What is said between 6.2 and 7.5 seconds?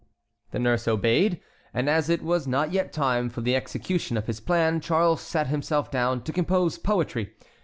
to compose poetry.